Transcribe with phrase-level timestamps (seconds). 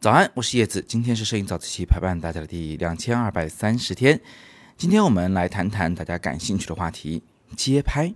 [0.00, 4.18] 早安，我是叶子，今天是摄影早自习陪伴大家的第两千二百三十天。
[4.78, 7.22] 今天我们来谈谈大家感兴趣的话题——
[7.54, 8.14] 街拍。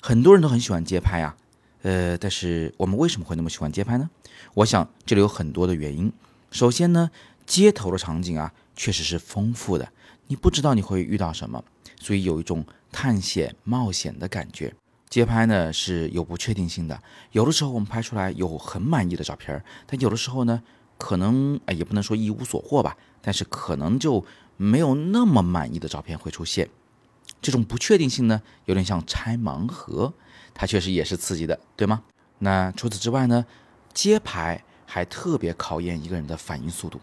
[0.00, 1.36] 很多人都很喜欢街拍啊，
[1.82, 4.08] 呃，但是我们为什么会那么喜欢街拍呢？
[4.54, 6.12] 我想这里有很多的原因。
[6.52, 7.10] 首先呢，
[7.44, 9.92] 街头的场景啊，确实是丰富的，
[10.28, 11.64] 你不知道你会遇到什么，
[12.00, 14.72] 所以有一种探险冒险的感觉。
[15.08, 17.02] 街拍呢是有不确定性的，
[17.32, 20.62] 有的时候我们拍出来有很满意的照片，但有的时候呢。
[20.98, 24.24] 可能哎，也不能说一无所获吧，但是可能就
[24.56, 26.70] 没有那么满意的照片会出现。
[27.42, 30.14] 这种不确定性呢，有点像拆盲盒，
[30.54, 32.02] 它确实也是刺激的，对吗？
[32.38, 33.44] 那除此之外呢，
[33.92, 36.98] 街拍还特别考验一个人的反应速度。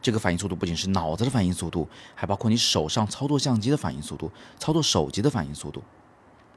[0.00, 5.82] 这个反应速度不仅是脑子的反应速度，还包括你手上操作相机的反应速度，操作手机的反应速度。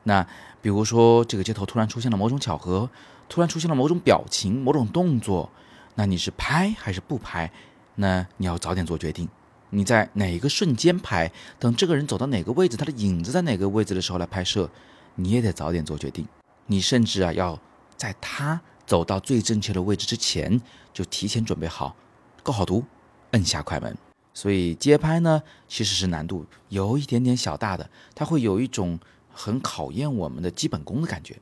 [0.08, 0.26] 那
[0.62, 2.90] 比如说，这个街头突然出现了某种巧合，
[3.28, 5.50] 突然出现了某种表情、某种动作。
[5.96, 7.52] 那你是拍还是不拍？
[7.96, 9.28] 那你要早点做决定。
[9.70, 11.30] 你在哪个瞬间拍？
[11.60, 14.70] 等这个人走到哪个位置，他的影子在哪个位置的时候来拍摄，
[15.16, 16.26] 你也得早点做决定。
[16.68, 17.60] 你甚至啊，要
[17.98, 20.62] 在他走到最正确的位置之前，
[20.94, 21.98] 就提前准备好，
[22.44, 22.86] 构好图，
[23.32, 23.98] 摁下快门。
[24.34, 28.98] 所以街拍呢，其实是难度有一点点小大的，它会有一种
[29.38, 31.38] 很考验我们的基本功的感觉。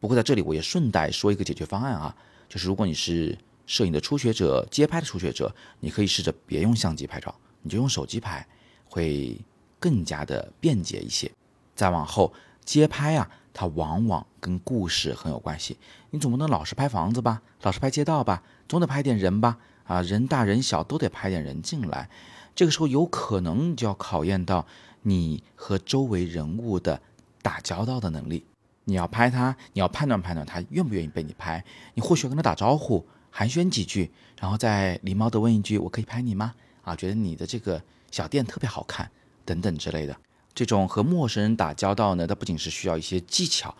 [0.00, 2.16] 不过在这里，我也顺带说一个解决方案啊，
[2.48, 3.38] 就是如果你是。
[3.68, 8.46] 摄影的初学者，街拍的初学者，你可以试着别用相机拍照，你就用手机拍，
[8.88, 9.36] 会
[9.80, 11.28] 更加的便捷一些。
[11.74, 12.32] 再往后，
[12.64, 15.76] 街拍啊，它往往跟故事很有关系。
[16.10, 19.58] 你总不能老是拍房子吧，老是拍街道吧，总得拍点人吧？
[19.82, 22.08] 啊，人大人小都得拍点人进来。
[22.54, 24.64] 这个时候有可能就要考验到
[25.02, 27.02] 你和周围人物的
[27.46, 28.44] 打交道的能力。
[28.86, 33.06] 你要拍他，你要判断判断他愿不愿意被你拍，你或许要跟他打招呼。
[33.30, 37.80] 寒暄几句，然后再礼貌的问一句：“我可以拍你吗？”啊，觉得你的这个
[38.10, 39.08] 小店特别好看，
[39.44, 40.16] 等等之类的。
[40.54, 43.76] 这种和陌生人打交道呢，它不仅是需要一些技巧，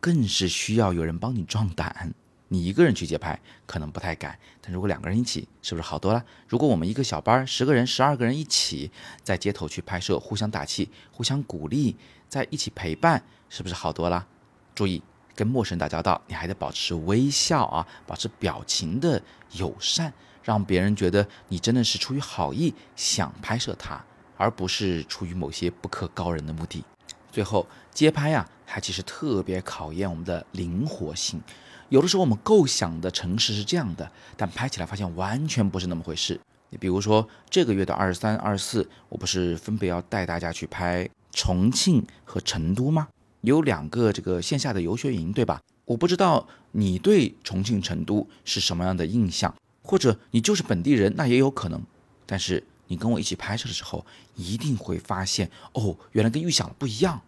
[0.00, 2.14] 更是需要有人帮你壮胆。
[2.52, 6.24] 你一个人去街拍可能不太敢，但如果两个人一起，是不是好多了？
[6.48, 8.90] 如果我们一个小班，十个人、十二个人一起
[9.22, 11.96] 在街头去拍摄，互相打气、互相鼓励，
[12.30, 14.26] 在一起陪伴，是不是好多了？
[14.74, 15.02] 注意。
[15.32, 24.04] 跟陌生人打交道，你还得保持微笑啊，保持表情的友善，让别人觉得你真的是出于好意想拍摄他，
[24.36, 26.84] 而不是出于某些不可告人的目的。
[27.32, 31.40] 最后，街拍呀，它其实特别考验我们的灵活性。
[31.88, 36.38] 有的时候我们构想的城市是这样的，但拍起来发现完全不是那么回事。
[36.68, 43.08] 你比如说，这个月的二十三、二十四，我不是分别要带大家去拍重庆和成都吗？
[43.42, 45.60] 有两个这个线下的游学营，对吧？
[45.86, 51.82] 我不知道你对重庆、成都是什么样的印象，或者你就是本地人，那也有可能。
[52.26, 54.04] 但是你跟我一起拍摄的时候，
[54.36, 57.22] 一定会发现，哦，原来跟预想的不一样。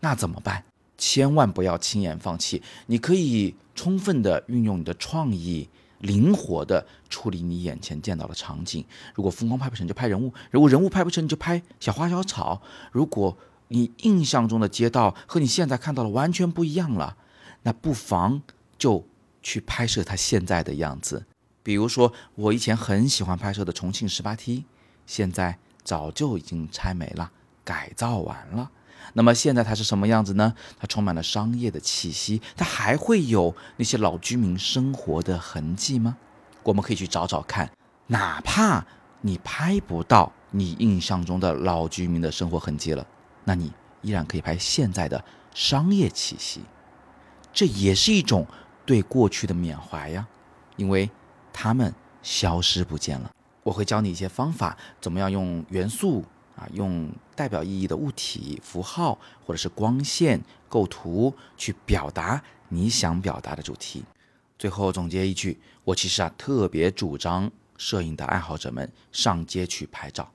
[0.00, 0.64] 那怎么办？
[0.96, 2.62] 千万不要轻言放弃。
[2.86, 5.68] 你可以充分的运用你的创意，
[6.00, 8.84] 灵活的处理你眼前见到的场景。
[9.14, 12.60] 如果风光拍不成，就拍人物；如果人物拍不成，你就拍小花小草。
[12.90, 13.36] 如果
[13.68, 17.16] 你印象中的街道和你现在看到的完全不一样了，
[17.62, 18.42] 那不妨
[18.76, 19.06] 就
[19.42, 21.26] 去拍摄它现在的样子。
[21.62, 24.64] 比如说，我以前很喜欢拍摄的重庆十八梯，
[25.06, 27.30] 现在早就已经拆没了，
[27.62, 28.70] 改造完了。
[29.12, 30.54] 那么现在它是什么样子呢？
[30.78, 36.16] 它充满了商业的气息，它还会有那些老居民生活的痕迹吗？
[36.62, 37.70] 我们可以去找找看，
[38.06, 38.86] 哪怕
[39.20, 43.06] 你拍不到你印象中的老居民的生活痕迹了。
[43.48, 43.72] 那你
[44.02, 46.60] 依然可以拍现在的商业气息，
[47.50, 48.46] 这也是一种
[48.84, 50.28] 对过去的缅怀呀，
[50.76, 51.10] 因为
[51.50, 53.30] 他们消失不见了。
[53.62, 56.22] 我会教你一些方法，怎么样用元素
[56.56, 60.38] 啊，用代表意义的物体、符号或者是光线
[60.68, 64.04] 构图去表达你想表达的主题。
[64.58, 70.30] 最后总结一句，我其实啊特别主张摄影的爱好者们上街去拍照，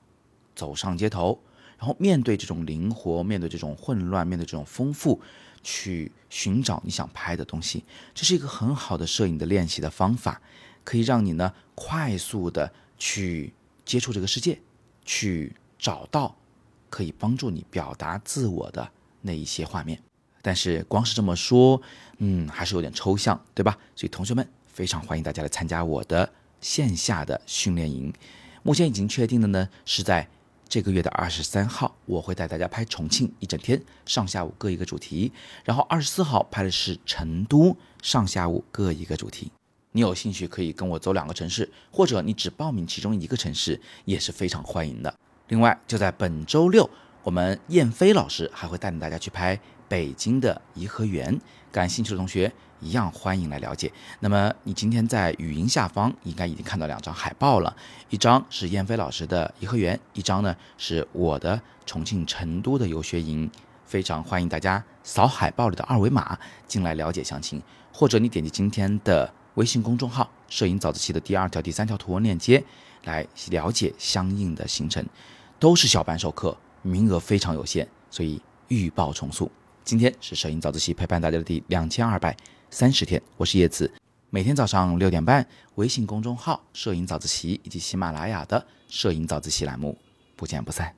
[0.56, 1.38] 走上街头。
[1.78, 5.20] 然后面对这种灵活，面对这种混乱，面对这种丰富，
[5.62, 7.84] 去寻找你想拍的东西，
[8.14, 10.40] 这是一个很好的摄影的练习的方法，
[10.84, 13.52] 可以让你呢快速的去
[13.84, 14.60] 接触这个世界，
[15.04, 16.36] 去找到
[16.88, 18.88] 可以帮助你表达自我的
[19.20, 20.00] 那一些画面。
[20.40, 21.80] 但是光是这么说，
[22.18, 23.76] 嗯，还是有点抽象，对吧？
[23.96, 26.30] 所以同学们非常欢迎大家来参加我的
[26.60, 28.12] 线下的训练营，
[28.62, 30.28] 目前已经确定的呢是在。
[30.68, 35.30] 这个月的二十三号，我会带大家拍重庆一整天，上下午各一个主题。
[35.64, 39.50] 然后二十四号拍的是成都，上下午各一个主题。
[39.92, 45.14] 你有兴趣可以跟我走两个城市，或者你只报名其中一个城市也是非常欢迎的。
[45.48, 46.90] 另外，就在本周六，
[47.22, 51.40] 我们燕飞老师还会带领大家去拍北京的颐和园。
[51.70, 53.92] 感兴趣的同学一样欢迎来了解。
[54.20, 57.74] 那么你今天在语音下方应该已经看到两张海报了，
[58.10, 63.50] 一张是燕飞老师的颐和园，一张呢是我的重庆成都的游学营。
[63.84, 72.64] 非常欢迎大家扫海报里的二维码进来了解详情，或者你点击今天的微信公众号“摄影早自习”的第二条、第三条图文链接
[73.04, 75.04] 来了解相应的行程。
[75.58, 79.50] 都是小班授课，名额非常有限，所以预报重塑。
[79.84, 82.34] 今天是摄影早自习陪伴大家的第两千二百
[82.70, 83.92] 三十天，我是叶子，
[84.30, 89.98] 每天早上六点半，微信公众号“摄影早自习”以及喜马拉雅的“摄影早自习”栏目，
[90.36, 90.94] 不见不散。